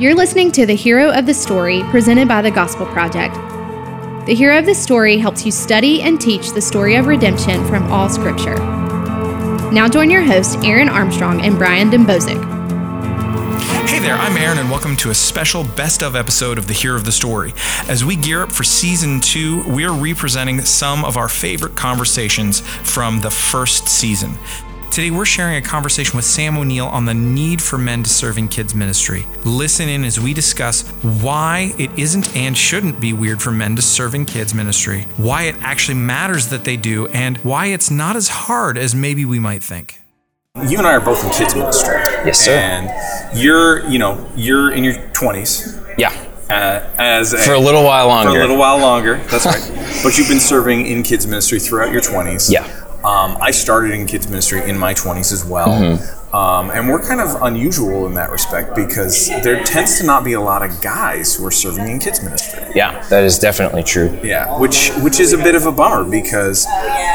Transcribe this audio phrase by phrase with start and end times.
[0.00, 3.36] You're listening to the Hero of the Story presented by the Gospel Project.
[4.26, 7.84] The Hero of the Story helps you study and teach the story of redemption from
[7.92, 8.56] all Scripture.
[9.70, 12.42] Now join your hosts, Aaron Armstrong and Brian Dembowczyk.
[13.88, 16.96] Hey there, I'm Aaron, and welcome to a special best of episode of The Hero
[16.96, 17.54] of the Story.
[17.88, 23.20] As we gear up for season two, we're representing some of our favorite conversations from
[23.20, 24.38] the first season.
[24.94, 28.38] Today, we're sharing a conversation with Sam O'Neil on the need for men to serve
[28.38, 29.26] in kids' ministry.
[29.44, 30.82] Listen in as we discuss
[31.20, 35.46] why it isn't and shouldn't be weird for men to serve in kids' ministry, why
[35.46, 39.40] it actually matters that they do, and why it's not as hard as maybe we
[39.40, 40.00] might think.
[40.68, 41.96] You and I are both in kids ministry.
[42.24, 42.52] Yes, sir.
[42.52, 45.96] And you're, you know, you're in your 20s.
[45.98, 46.12] Yeah.
[46.48, 48.30] Uh, as a, For a little while longer.
[48.30, 49.16] For a little while longer.
[49.24, 50.00] That's right.
[50.04, 52.48] but you've been serving in kids ministry throughout your 20s.
[52.48, 52.83] Yeah.
[53.04, 55.68] Um, I started in kids ministry in my 20s as well.
[55.68, 56.34] Mm-hmm.
[56.34, 60.32] Um, and we're kind of unusual in that respect because there tends to not be
[60.32, 62.64] a lot of guys who are serving in kids ministry.
[62.74, 64.18] Yeah, that is definitely true.
[64.20, 66.66] Yeah, which which is a bit of a bummer because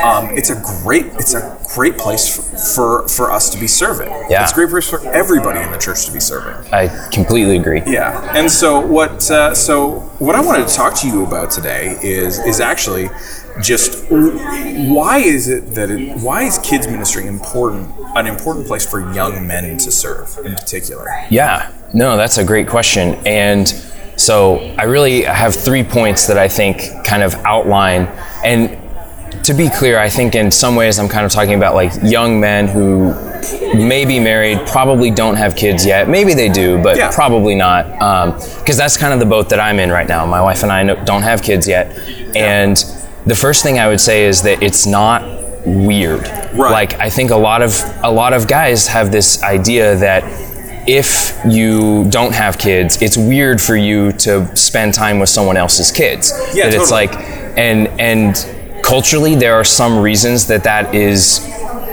[0.06, 4.08] um, it's a great it's a great place for, for for us to be serving.
[4.30, 4.44] Yeah.
[4.44, 6.72] it's a great place for everybody in the church to be serving.
[6.72, 7.82] I completely agree.
[7.86, 9.30] Yeah, and so what?
[9.30, 13.10] Uh, so what I wanted to talk to you about today is is actually
[13.62, 19.14] just why is it that it, why is kids ministry important an important place for
[19.14, 21.08] young men to serve in particular?
[21.30, 23.16] Yeah, no, that's a great question.
[23.26, 23.68] And
[24.18, 28.08] so I really have three points that I think kind of outline.
[28.44, 28.78] And
[29.46, 32.40] to be clear, I think in some ways I'm kind of talking about like young
[32.40, 33.14] men who
[33.76, 36.10] may be married, probably don't have kids yet.
[36.10, 37.12] Maybe they do, but Yeah.
[37.14, 38.02] probably not.
[38.02, 40.26] Um, because that's kind of the boat that I'm in right now.
[40.26, 41.98] My wife and I don't have kids yet.
[42.36, 42.84] And
[43.26, 45.24] the first thing I would say is that it's not
[45.66, 46.22] weird.
[46.54, 46.72] Right.
[46.72, 50.24] Like I think a lot of a lot of guys have this idea that
[50.88, 55.92] if you don't have kids, it's weird for you to spend time with someone else's
[55.92, 56.32] kids.
[56.54, 57.08] Yeah, that it's totally.
[57.08, 61.46] like and and culturally there are some reasons that that is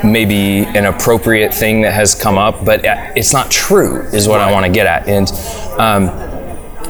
[0.04, 4.53] maybe an appropriate thing that has come up, but it's not true is what I
[4.53, 5.09] want to get at.
[5.09, 5.28] And
[5.81, 6.35] um,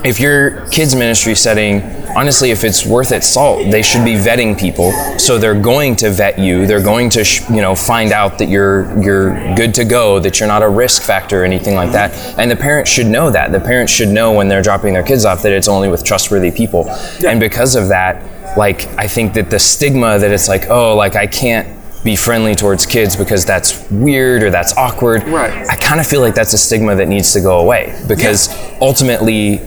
[0.07, 1.83] if your kids ministry setting
[2.17, 4.93] honestly if it's worth its salt they should be vetting people.
[5.19, 6.67] So they're going to vet you.
[6.67, 10.39] They're going to sh- you know find out that you're you're good to go that
[10.39, 12.13] you're not a risk factor or anything like that.
[12.39, 13.51] And the parents should know that.
[13.53, 16.51] The parents should know when they're dropping their kids off that it's only with trustworthy
[16.51, 16.89] people.
[17.27, 18.23] And because of that
[18.57, 21.69] like i think that the stigma that it's like oh like i can't
[22.07, 25.25] be friendly towards kids because that's weird or that's awkward.
[25.25, 25.69] Right.
[25.69, 28.01] I kind of feel like that's a stigma that needs to go away.
[28.07, 28.49] Because
[28.81, 29.59] ultimately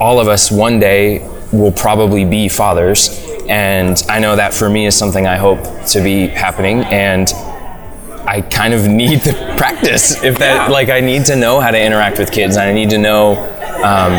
[0.00, 1.20] all of us one day
[1.52, 3.20] will probably be fathers.
[3.48, 6.82] And i know that for me is something i hope to be happening.
[6.84, 7.28] And
[8.26, 10.72] i kind of need to practice if that Yeah.
[10.72, 12.56] like i need to know how to interact with kids.
[12.56, 13.32] And i need to know
[13.82, 14.12] um,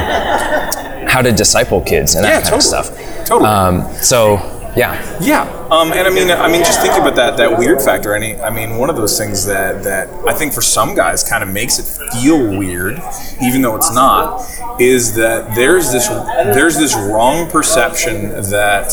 [1.08, 2.90] how to disciple kids and that Yeah, kind of stuff.
[3.26, 3.50] Totally.
[3.50, 4.38] um, so
[4.76, 8.16] yeah Yeah, um, and I mean, I mean, just thinking about that that weird factor.
[8.16, 11.44] Any, I mean, one of those things that that I think for some guys kind
[11.44, 13.00] of makes it feel weird,
[13.42, 14.42] even though it's not,
[14.80, 18.92] is that there's this there's this wrong perception that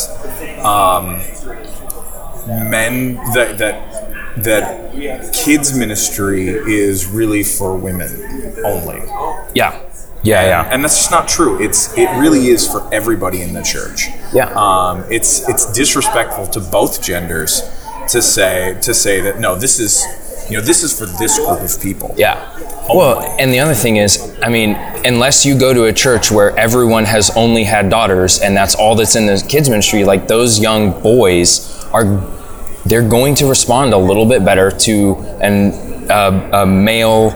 [0.64, 1.18] um,
[2.70, 9.00] men that that that kids ministry is really for women only.
[9.54, 9.82] yeah
[10.28, 11.60] yeah yeah and that's just not true.
[11.60, 14.08] It's it really is for everybody in the church.
[14.32, 14.52] Yeah.
[14.54, 17.62] Um, it's it's disrespectful to both genders
[18.08, 20.04] to say to say that no, this is
[20.50, 22.14] you know this is for this group of people.
[22.16, 22.54] Yeah.
[22.88, 24.74] Well, and the other thing is, I mean,
[25.04, 28.94] unless you go to a church where everyone has only had daughters and that's all
[28.94, 32.06] that's in the kids ministry, like those young boys are,
[32.86, 37.30] they're going to respond a little bit better to an uh, a male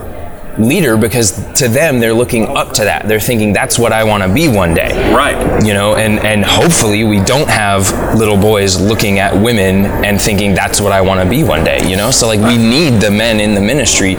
[0.59, 3.07] leader because to them they're looking up to that.
[3.09, 5.65] They're thinking that's what I want to be one day Right.
[5.65, 10.55] you know and and hopefully we don't have little boys looking at women and thinking
[10.55, 13.11] that's what i want to be one day you know so like we need the
[13.11, 14.17] men in the ministry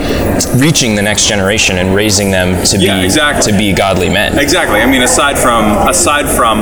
[0.58, 3.52] reaching the next generation and raising them to Yeah, be exactly.
[3.52, 4.82] to be godly men Exactly.
[4.82, 6.60] I mean, aside from aside from,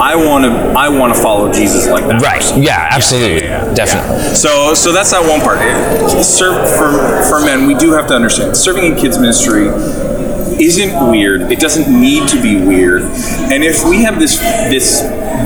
[0.00, 2.20] I want to I want to follow Jesus like that.
[2.22, 3.74] right yeah absolutely Yeah, yeah, yeah.
[3.74, 5.58] definitely So so that's that one part.
[5.60, 6.88] It- Serve for
[7.28, 9.68] for men, we do have to understand serving in kids ministry
[10.64, 11.50] isn't weird.
[11.52, 13.02] It doesn't need to be weird.
[13.52, 15.00] And if we have this this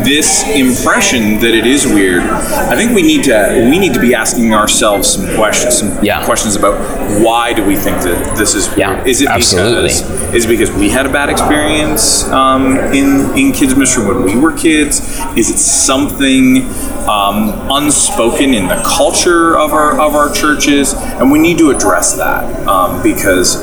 [0.04, 4.14] this impression that it is weird, I think we need to we need to be
[4.14, 6.24] asking ourselves some questions, some Yeah.
[6.24, 6.76] questions about
[7.22, 8.78] why do we think that this is weird?
[8.78, 9.88] Yeah, is it absolutely.
[9.88, 14.22] because is it because we had a bad experience um, in in kids ministry when
[14.24, 15.00] we were kids?
[15.36, 16.66] Is it something
[17.08, 20.92] um, unspoken in the culture of our of our churches?
[20.94, 23.56] And we need to address that um, because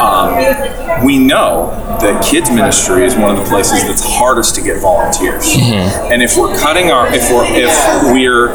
[0.00, 1.70] um, we know
[2.00, 5.44] that kids ministry is one of the places that's hardest to get volunteers.
[5.54, 6.12] Mm-hmm.
[6.12, 8.54] And if we're cutting our, if we're if we're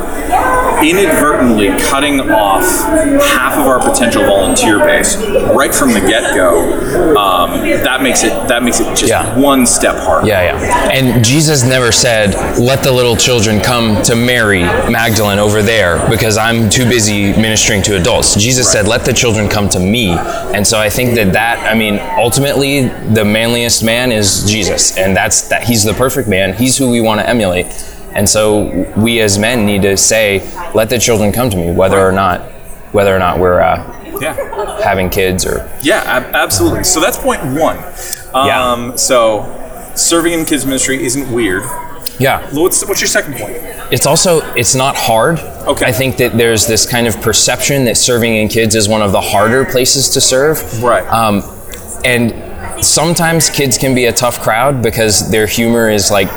[0.83, 2.63] inadvertently cutting off
[3.23, 5.17] half of our potential volunteer base
[5.53, 9.37] right from the get go, um, that makes it that makes it just Yeah.
[9.37, 10.27] one step harder.
[10.27, 10.89] Yeah, yeah.
[10.91, 16.37] And Jesus never said, let the little children come to Mary Magdalene over there because
[16.37, 18.35] I'm too busy ministering to adults.
[18.35, 20.09] Jesus said, let the children come to me.
[20.53, 24.97] And so I think that that, I mean, ultimately, the manliest man is Jesus.
[24.97, 26.53] And that's that he's the perfect man.
[26.53, 27.65] He's who we want to emulate.
[28.13, 30.41] And so we as men need to say,
[30.73, 32.41] let the children come to me, whether or not,
[32.91, 33.85] whether or not we're uh,
[34.19, 34.81] Yeah.
[34.83, 36.83] having kids or Yeah, ab- absolutely.
[36.83, 37.77] So that's point one.
[38.33, 38.63] Yeah.
[38.71, 39.45] Um, So
[39.95, 41.63] serving in kids ministry isn't weird.
[42.19, 42.47] Yeah.
[42.53, 43.55] What's, what's your second point?
[43.91, 45.39] It's also it's not hard.
[45.39, 45.85] Okay.
[45.85, 49.11] I think that there's this kind of perception that serving in kids is one of
[49.11, 50.83] the harder places to serve.
[50.83, 51.07] Right.
[51.07, 51.41] Um,
[52.05, 56.29] and sometimes kids can be a tough crowd because their humor is like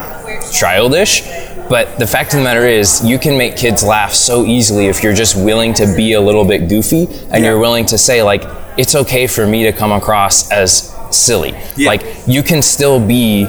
[0.53, 1.23] childish.
[1.69, 5.03] But the fact of the matter is, you can make kids laugh so easily if
[5.03, 7.51] you're just willing to be a little bit goofy and Yeah.
[7.51, 8.43] you're willing to say, like,
[8.77, 11.55] it's okay for me to come across as silly.
[11.77, 11.89] Yeah.
[11.89, 13.47] Like, you can still be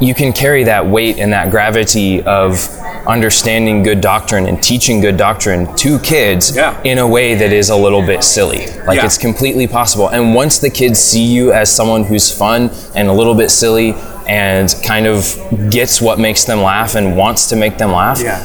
[0.00, 2.68] you can carry that weight and that gravity of
[3.06, 6.76] understanding good doctrine and teaching good doctrine to kids Yeah.
[6.84, 8.66] in a way that is a little bit silly.
[8.86, 9.06] Like Yeah.
[9.06, 10.08] it's completely possible.
[10.08, 13.94] And once the kids see you as someone who's fun and a little bit silly
[14.28, 15.36] and kind of
[15.70, 18.40] gets what makes them laugh and wants to make them laugh, Yeah.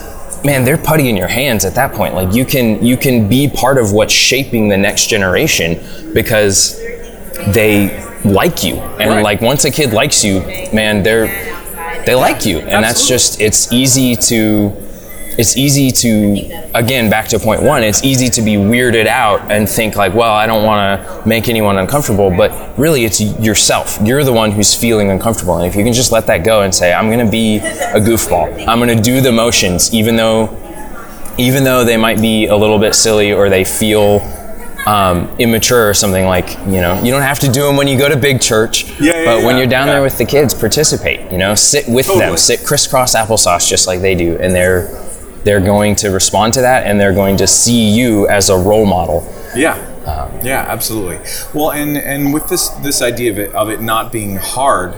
[0.45, 2.15] man, they're putty in your hands at that point.
[2.15, 5.77] Like you can you can be part of what's shaping the next generation
[6.13, 6.79] because
[7.47, 7.91] they
[8.25, 8.75] like you.
[8.75, 9.23] And Right.
[9.23, 10.39] like once a kid likes you,
[10.73, 11.27] man, they're
[12.05, 12.59] they like you.
[12.59, 14.73] And that's just it's easy to
[15.37, 19.67] it's easy to again back to point one it's easy to be weirded out and
[19.67, 24.23] think like well i don't want to make anyone uncomfortable but really it's yourself you're
[24.23, 26.93] the one who's feeling uncomfortable and if you can just let that go and say
[26.93, 30.55] i'm going to be a goofball i'm going to do the motions even though
[31.39, 34.19] even though they might be a little bit silly or they feel
[34.87, 37.97] um, immature or something like you know you don't have to do them when you
[37.97, 39.93] go to big church Yeah, yeah, but when you're down yeah.
[39.93, 44.01] there with the kids participate you know sit with them sit crisscross applesauce just like
[44.01, 44.87] they do and they're
[45.45, 48.85] they're going to respond to that and they're going to see you as a role
[48.85, 49.23] model
[49.55, 49.77] Yeah.
[50.43, 51.17] yeah, absolutely.
[51.53, 54.95] Well, and and with this this idea of it of it not being hard,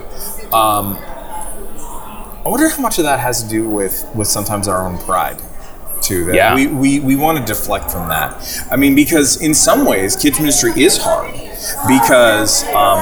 [0.52, 4.98] um, I wonder how much of that has to do with with sometimes our own
[4.98, 5.40] pride.
[6.00, 6.54] Too, that Yeah.
[6.54, 8.66] we, we, we want to deflect from that.
[8.70, 11.32] I mean, because in some ways, kids ministry is hard
[11.88, 13.00] because um,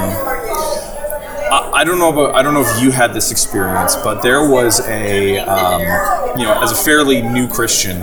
[1.53, 4.49] I, I don't know about I don't know if you had this experience, but there
[4.49, 5.83] was a um,
[6.39, 8.01] you know as a fairly new Christian,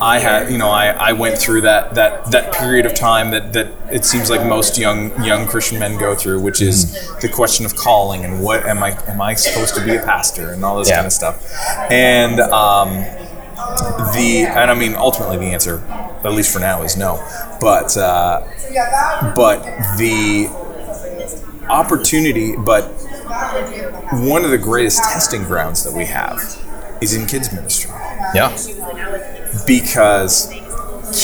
[0.00, 3.52] I had you know I, I went through that that that period of time that
[3.54, 7.64] that it seems like most young young Christian men go through, which is the question
[7.64, 10.78] of calling and what am I am I supposed to be a pastor and all
[10.78, 10.96] this Yeah.
[10.96, 11.42] kind of stuff,
[11.90, 13.04] and um,
[14.14, 15.78] the and I mean ultimately the answer,
[16.24, 17.16] at least for now, is no,
[17.60, 18.46] but uh,
[19.34, 19.62] but
[19.98, 20.48] the
[21.68, 22.84] opportunity, but
[24.12, 26.38] one of the greatest testing grounds that we have
[27.00, 27.90] is in kids ministry
[28.34, 28.48] yeah
[29.66, 30.52] because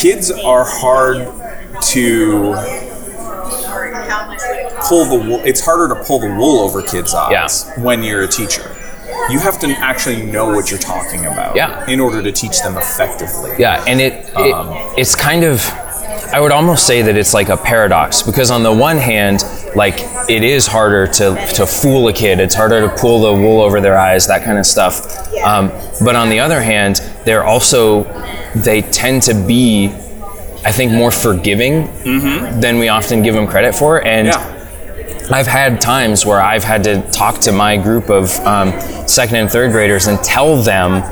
[0.01, 1.19] kids are hard
[1.83, 2.55] to
[4.89, 5.41] pull the wool.
[5.45, 8.75] It's harder to pull the wool over kids' eyes when you're a teacher.
[9.31, 11.85] You have to actually know what you're talking about Yeah.
[11.89, 13.53] in order to teach them effectively.
[13.59, 15.63] Yeah, and it, it Um, it's kind of
[16.33, 19.45] I would almost say that it's like a paradox because on the one hand,
[19.75, 19.95] like
[20.29, 22.39] it is harder to to fool a kid.
[22.41, 24.95] It's harder to pull the wool over their eyes, that kind of stuff.
[25.43, 25.71] Um,
[26.05, 28.05] but on the other hand, they're also
[28.55, 29.87] they tend to be,
[30.67, 31.87] I think, more forgiving
[32.61, 34.29] than we often give them credit for, and.
[34.29, 34.55] Yeah.
[35.31, 38.73] I've had times where I've had to talk to my group of um,
[39.07, 41.03] second and third graders and tell them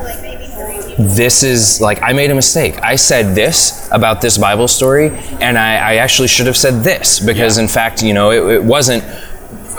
[0.97, 2.81] this is like I made a mistake.
[2.81, 5.09] I said this about this Bible story,
[5.39, 8.63] and I, I actually should have said this because, in fact, you know, it, it
[8.63, 9.03] wasn't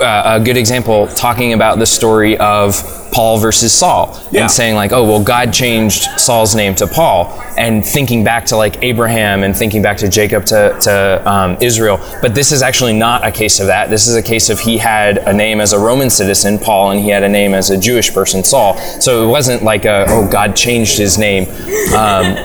[0.01, 2.73] uh, a good example talking about the story of
[3.11, 4.41] Paul versus Saul Yeah.
[4.41, 8.55] and saying like, oh well, God changed Saul's name to Paul, and thinking back to
[8.55, 11.99] like Abraham and thinking back to Jacob to, to um, Israel.
[12.21, 13.89] But this is actually not a case of that.
[13.89, 16.99] This is a case of he had a name as a Roman citizen, Paul, and
[16.99, 18.77] he had a name as a Jewish person, Saul.
[19.01, 21.49] So it wasn't like a oh God changed his name.
[21.93, 22.37] Um,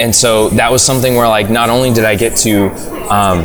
[0.00, 2.68] and so that was something where like not only did I get to
[3.14, 3.44] um,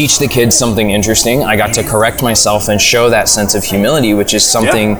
[0.00, 1.42] teach the kids something interesting.
[1.44, 4.94] I got to correct myself and show that sense of humility, which is something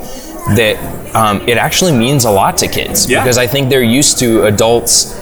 [0.61, 0.76] that
[1.14, 3.23] um, it actually means a lot to kids Yeah.
[3.23, 5.19] because I think they're used to adults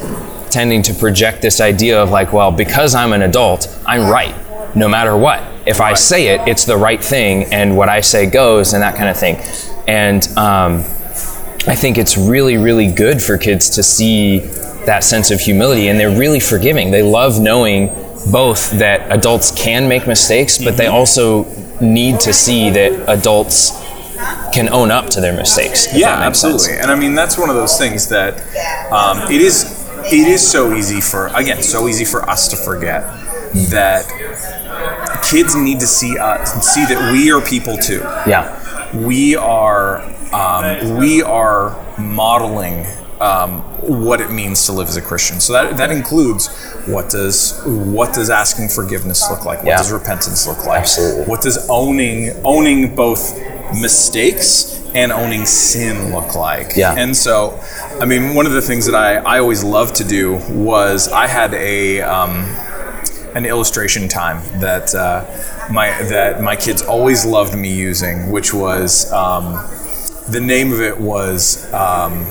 [0.51, 4.35] tending to project this idea of like, well, because I'm an adult, I'm right.
[4.75, 5.45] no matter what.
[5.65, 8.97] If I say it, it's the right thing, and what I say goes, and that
[8.97, 9.37] kind of thing.
[9.87, 10.73] And um,
[11.73, 14.41] I think it's really, really good for kids to see
[14.87, 16.91] that sense of humility, and they're really forgiving.
[16.91, 17.91] They love knowing
[18.27, 21.45] both that adults can make mistakes, but they also
[21.81, 23.73] need to see that adults
[24.53, 25.89] can own up to their mistakes.
[25.95, 26.61] Yeah, absolutely.
[26.61, 26.83] sense.
[26.83, 28.35] And I mean, that's one of those things that
[28.93, 29.77] um, it is.
[30.11, 33.03] It is so easy for again, so easy for us to forget
[33.71, 34.07] that
[35.31, 38.01] kids need to see us, see that we are people too.
[38.27, 38.55] Yeah.
[38.97, 40.01] We are
[40.33, 42.87] um, we are modeling
[43.21, 45.41] um, what it means to live as a Christian.
[45.41, 46.49] So that that includes
[46.87, 49.59] what does what does asking forgiveness look like?
[49.59, 49.77] What Yeah.
[49.79, 50.81] does repentance look like?
[50.81, 51.25] Absolutely.
[51.25, 53.37] What does owning owning both
[53.81, 56.77] mistakes and owning sin look like?
[56.77, 56.95] Yeah.
[56.97, 57.61] And so,
[58.01, 61.27] I mean, one of the things that I, I always loved to do was I
[61.27, 62.45] had a um,
[63.35, 65.25] an illustration time that uh,
[65.71, 69.55] my that my kids always loved me using, which was um,
[70.31, 72.25] the name of it was um,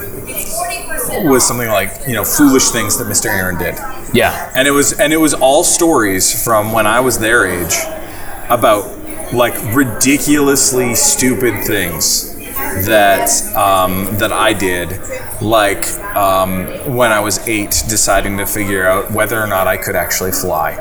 [1.25, 3.25] was something like you know foolish things that Mr.
[3.27, 3.75] Aaron did
[4.13, 4.51] Yeah.
[4.55, 7.75] and it was and it was all stories from when I was their age
[8.49, 8.93] about
[9.33, 12.33] like ridiculously stupid things
[12.85, 14.99] that um, that I did,
[15.41, 15.85] like
[16.15, 20.31] um, when I was eight, deciding to figure out whether or not I could actually
[20.31, 20.71] fly,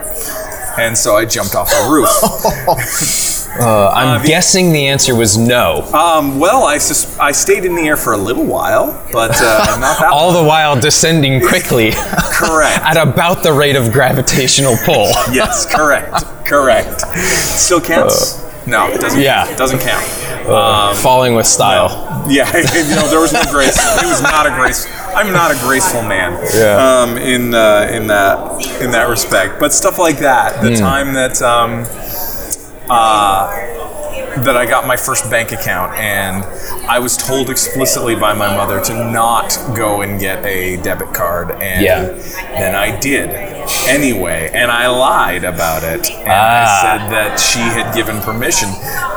[0.78, 2.08] and so I jumped off a roof.
[3.64, 5.82] I'm the- guessing the answer was no.
[5.92, 9.76] um, well, I sus- I stayed in the air for a little while, but uh,
[9.80, 12.82] not that All the while descending quickly correct.
[12.84, 15.06] at about the rate of gravitational pull.
[15.32, 17.00] yes, correct, correct.
[17.16, 18.42] Still counts.
[18.66, 19.20] no, it doesn't.
[19.20, 19.50] yeah.
[19.50, 20.04] it doesn't count.
[20.98, 22.24] Falling with style.
[22.30, 23.76] Yeah, you know, there was no grace.
[23.76, 24.86] It was not a grace.
[25.14, 26.40] I'm not a graceful man.
[26.54, 26.76] Yeah.
[27.02, 30.62] Um, in uh, in that in that respect, but stuff like that.
[30.62, 31.84] The time that um,
[32.88, 36.44] uh, that I got my first bank account, and
[36.88, 41.50] I was told explicitly by my mother to not go and get a debit card,
[41.62, 42.02] and Yeah.
[42.58, 43.30] then I did
[43.88, 46.80] anyway, and I lied about it, and I Ah.
[46.82, 48.68] said that she had given permission,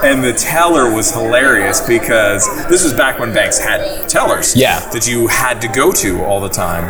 [0.03, 4.79] and the teller was hilarious because this was back when banks had tellers, Yeah.
[4.93, 6.89] that you had to go to all the time,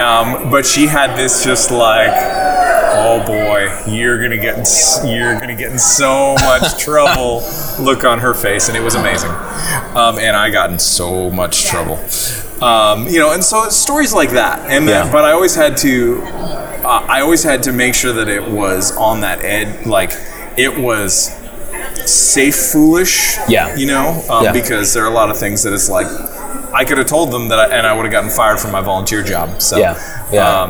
[0.00, 2.12] um, but she had this just like
[2.94, 7.42] oh boy, you're gonna get in, you're gonna get in so much trouble.
[7.80, 9.30] Look on her face, and it was amazing.
[9.30, 11.98] Um, and I got in so much trouble.
[12.64, 14.70] Um, you know, and so stories like that.
[14.70, 15.12] And then, Yeah.
[15.12, 18.96] but I always had to, uh, I always had to make sure that it was
[18.96, 20.12] on that edge, like
[20.56, 21.30] it was
[22.04, 23.36] safe, foolish.
[23.48, 23.74] Yeah.
[23.74, 24.52] You know, um, Yeah.
[24.52, 26.06] because there are a lot of things that it's like.
[26.74, 28.80] I could have told them that, I, and I would have gotten fired from my
[28.80, 29.60] volunteer job.
[29.60, 29.98] So, Yeah.
[30.32, 30.62] Yeah.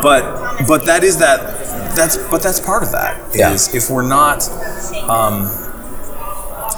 [0.00, 1.40] But but that is that
[1.96, 3.76] that's but that's part of that is Yeah.
[3.76, 4.48] if we're not
[5.08, 5.50] um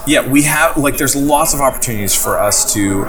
[0.07, 3.05] yeah we have like there's lots of opportunities for us to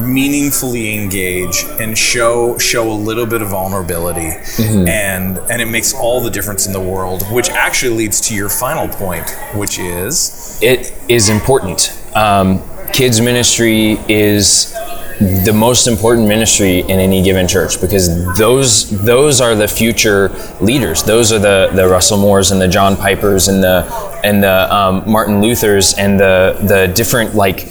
[0.00, 6.20] meaningfully engage and show show a little bit of vulnerability and and it makes all
[6.20, 10.92] the difference in the world which actually leads to your final point which is it
[11.08, 11.92] is important.
[12.16, 12.62] Um,
[12.92, 14.74] kids ministry is
[15.18, 18.08] the most important ministry in any given church because
[18.38, 20.28] those those are the future
[20.60, 21.02] leaders.
[21.02, 23.84] Those are the the Russell Moores and the John Pipers and the
[24.22, 27.68] and the um, Martin Luthers and the the different like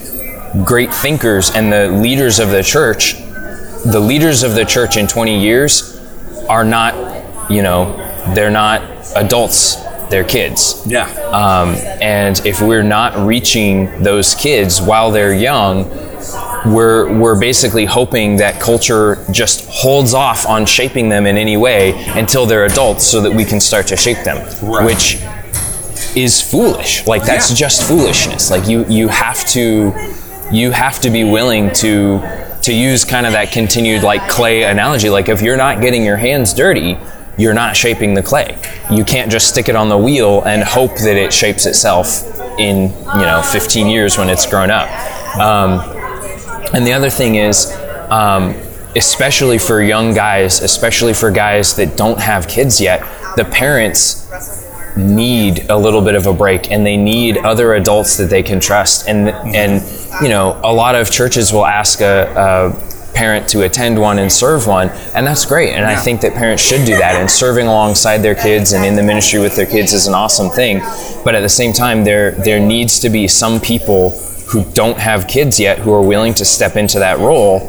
[0.65, 3.15] great thinkers and the leaders of the church.
[3.85, 5.97] The leaders of the church in 20 years
[6.49, 7.95] are not, you know,
[8.33, 8.81] they're not
[9.15, 9.75] adults.
[10.09, 10.83] They're kids.
[10.85, 15.83] yeah Um, and if we're not reaching those kids while they're young,
[16.65, 21.93] we're we're basically hoping that culture just holds off on shaping them in any way
[22.15, 24.85] until they're adults, so that we can start to shape them, Right.
[24.85, 25.17] which
[26.15, 27.05] is foolish.
[27.05, 27.55] Like that's Yeah.
[27.57, 28.49] just foolishness.
[28.49, 29.93] Like you you have to
[30.51, 32.21] you have to be willing to
[32.63, 35.09] to use kind of that continued like clay analogy.
[35.09, 36.97] Like if you're not getting your hands dirty,
[37.37, 38.57] you're not shaping the clay.
[38.89, 42.23] You can't just stick it on the wheel and hope that it shapes itself
[42.57, 44.89] in you know 15 years when it's grown up.
[45.37, 45.81] Um,
[46.73, 47.75] and the other thing is,
[48.09, 48.55] um,
[48.95, 53.01] especially for young guys, especially for guys that don't have kids yet,
[53.35, 54.27] the parents
[54.97, 58.59] need a little bit of a break and they need other adults that they can
[58.59, 59.07] trust.
[59.07, 59.83] And, and
[60.21, 64.31] you know, a lot of churches will ask a, a parent to attend one and
[64.31, 65.73] serve one, and that's great.
[65.73, 67.15] And I think that parents should do that.
[67.15, 70.49] And serving alongside their kids and in the ministry with their kids is an awesome
[70.49, 70.79] thing.
[71.23, 74.11] But at the same time, there, there needs to be some people
[74.47, 77.59] who don't have kids yet who are willing to step into that role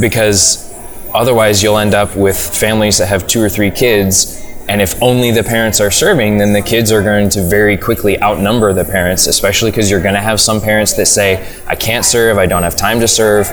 [0.00, 0.72] because
[1.14, 5.30] otherwise you'll end up with families that have two or three kids And if only
[5.30, 9.26] the parents are serving, then the kids are going to very quickly outnumber the parents,
[9.26, 12.64] especially because you're going to have some parents that say, I can't serve, I don't
[12.64, 13.48] have time to serve.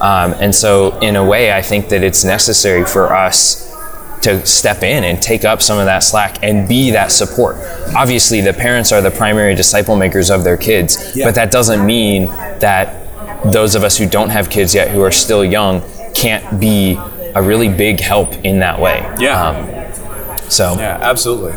[0.00, 3.69] Um, and so, in a way, I think that it's necessary for us
[4.22, 7.56] to step in and take up some of that slack and be that support.
[7.96, 11.24] Obviously, the parents are the primary disciple makers of their kids, Yeah.
[11.26, 12.26] but that doesn't mean
[12.60, 12.96] that
[13.52, 15.82] those of us who don't have kids yet, who are still young,
[16.14, 16.98] can't be
[17.34, 18.98] a really big help in that way.
[19.18, 19.48] Yeah.
[19.48, 19.70] Um,
[20.50, 21.52] so, Yeah, absolutely.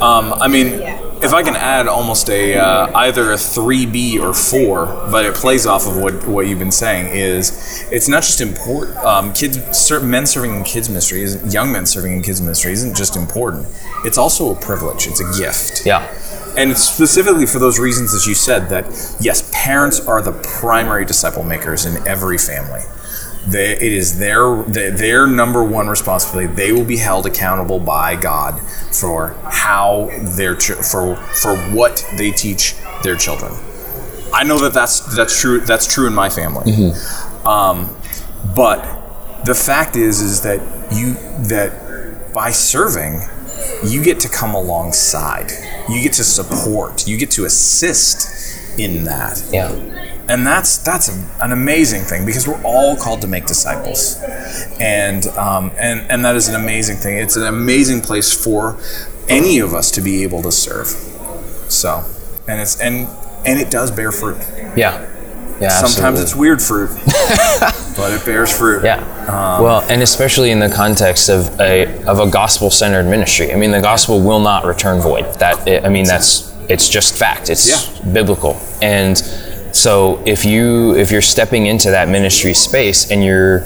[0.00, 0.80] Um, I mean,
[1.22, 5.34] if I can add almost a uh, either a three B or four, but it
[5.34, 8.96] plays off of what, what you've been saying is it's not just important.
[8.98, 9.58] Um, kids,
[10.02, 13.66] men serving in kids ministry, isn't, young men serving in kids ministry isn't just important.
[14.04, 15.06] It's also a privilege.
[15.06, 15.86] It's a gift.
[15.86, 16.06] yeah.
[16.56, 18.86] And it's specifically for those reasons as you said that
[19.20, 22.80] yes, parents are the primary disciple makers in every family.
[23.46, 26.52] They, it is their their number one responsibility.
[26.52, 28.60] They will be held accountable by God
[28.92, 32.74] for how their for for what they teach
[33.04, 33.52] their children.
[34.32, 35.60] I know that that's that's true.
[35.60, 36.72] That's true in my family.
[37.44, 37.96] Um,
[38.54, 38.82] but
[39.44, 40.60] the fact is, is that
[40.92, 41.14] you
[41.48, 43.20] that by serving,
[43.84, 45.52] you get to come alongside.
[45.88, 47.06] You get to support.
[47.06, 49.42] You get to assist in that.
[49.52, 49.70] Yeah.
[50.28, 54.20] And that's that's a, an amazing thing because we're all called to make disciples,
[54.80, 57.16] and um, and and that is an amazing thing.
[57.18, 58.76] It's an amazing place for
[59.28, 60.88] any of us to be able to serve.
[61.68, 62.04] So,
[62.48, 63.08] and it's and
[63.46, 64.38] and it does bear fruit.
[64.76, 65.12] Yeah.
[65.60, 65.68] Yeah.
[65.70, 66.22] Sometimes absolutely.
[66.22, 66.90] it's weird fruit,
[67.96, 68.84] but it bears fruit.
[68.84, 69.00] Yeah.
[69.60, 73.52] well, and especially in the context of a of a gospel centered ministry.
[73.52, 75.24] I mean, the gospel will not return void.
[75.36, 77.48] That I mean, that's it's just fact.
[77.48, 78.12] It's Yeah.
[78.12, 78.60] biblical.
[78.82, 79.16] And
[79.76, 83.64] so if you if you're stepping into that ministry space and you're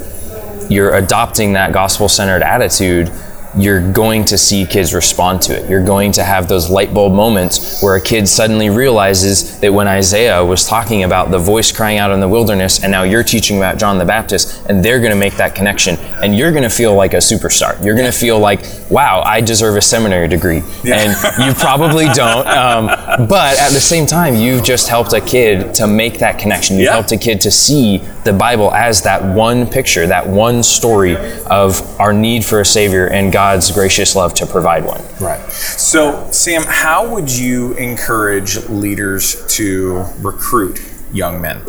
[0.68, 3.10] you're adopting that gospel centered attitude,
[3.56, 5.68] you're going to see kids respond to it.
[5.68, 9.88] You're going to have those light bulb moments where a kid suddenly realizes that when
[9.88, 13.56] Isaiah was talking about the voice crying out in the wilderness, and now you're teaching
[13.56, 16.70] about John the Baptist, and they're going to make that connection, and you're going to
[16.70, 17.82] feel like a superstar.
[17.84, 20.62] You're going to feel like, wow, I deserve a seminary degree.
[20.84, 22.46] And you probably don't.
[22.46, 22.86] Um,
[23.26, 26.76] but at the same time, you've just helped a kid to make that connection.
[26.76, 26.92] You've Yeah.
[26.92, 31.80] helped a kid to see the Bible as that one picture, that one story of
[32.00, 35.02] our need for a Savior and God's gracious love to provide one.
[35.18, 35.40] Right.
[35.50, 40.78] So, Sam, how would you encourage leaders to recruit
[41.10, 41.62] young men?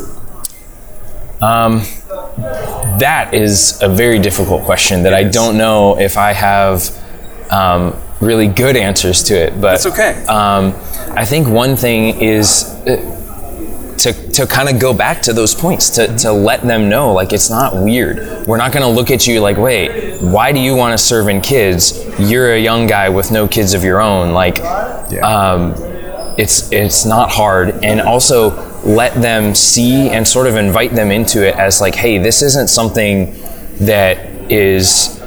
[1.41, 1.83] Um,
[2.99, 6.89] That is a very difficult question that I don't know if I have
[7.49, 9.51] um, really good answers to it.
[9.61, 10.25] But That's okay.
[10.25, 10.73] Um,
[11.15, 13.20] I think one thing is uh,
[13.99, 17.33] to, to kind of go back to those points, to, to let them know like
[17.33, 18.47] it's not weird.
[18.47, 21.27] We're not going to look at you like, wait, why do you want to serve
[21.27, 22.03] in kids?
[22.19, 24.33] You're a young guy with no kids of your own.
[24.33, 24.59] Like,
[25.21, 25.75] um,
[26.37, 28.51] it's it's not hard, and also
[28.83, 32.69] let them see and sort of invite them into it as like, hey, this isn't
[32.69, 33.35] something
[33.79, 34.17] that
[34.51, 35.20] is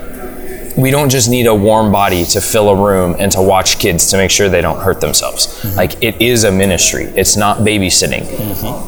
[0.76, 4.06] we don't just need a warm body to fill a room and to watch kids
[4.08, 5.64] to make sure they don't hurt themselves.
[5.76, 7.04] Like it is a ministry.
[7.04, 8.24] It's not babysitting.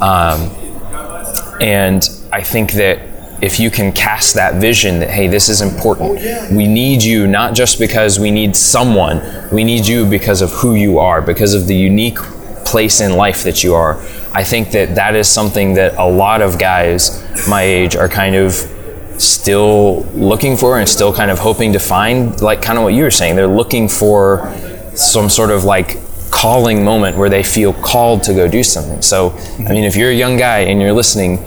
[0.01, 0.51] Um,
[1.61, 3.01] and I think that
[3.41, 6.19] if you can cast that vision that hey, this is important.
[6.51, 9.21] We need you not just because we need someone.
[9.51, 12.17] We need you because of who you are, because of the unique
[12.65, 13.97] place in life that you are.
[14.33, 18.35] I think that that is something that a lot of guys my age are kind
[18.35, 18.69] of
[19.17, 23.03] still looking for and still kind of hoping to find like kind of what you
[23.03, 23.35] were saying.
[23.35, 24.53] They're looking for
[24.95, 25.97] some sort of like
[26.29, 29.01] calling moment where they feel called to go do something.
[29.01, 31.39] So i mean if you're a young guy and you're listening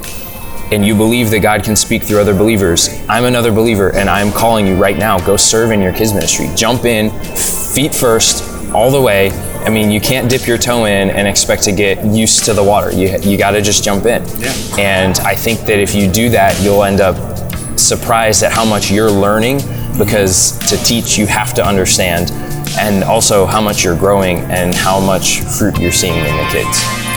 [0.72, 4.30] and you believe that god can speak through other believers i'm another believer and i'm
[4.32, 5.18] calling you right now.
[5.18, 6.48] Go serve in your kids ministry.
[6.56, 9.30] Jump in feet first all the way.
[9.66, 12.62] I mean you can't dip your toe in and expect to get used to the
[12.64, 12.90] water.
[12.92, 14.22] You, you got to just jump in.
[14.40, 14.54] Yeah.
[14.78, 17.29] and i think that if you do that you'll end up
[17.80, 19.58] surprised at how much you're learning
[19.98, 22.30] because to teach you have to understand
[22.78, 27.09] and also how much you're growing and how much fruit you're seeing in the kids.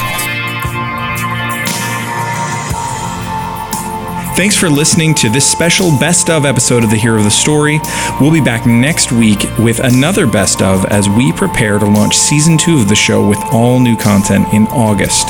[4.35, 7.79] Thanks for listening to this special best of episode of The Hero of the Story.
[8.19, 12.57] We'll be back next week with another best of as we prepare to launch season
[12.57, 15.29] two of the show with all new content in August.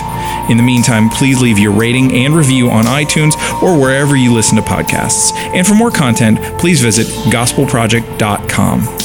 [0.50, 4.56] In the meantime, please leave your rating and review on iTunes or wherever you listen
[4.56, 5.34] to podcasts.
[5.54, 9.03] And for more content, please visit gospelproject.com.